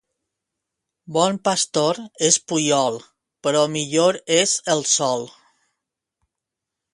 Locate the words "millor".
3.75-4.19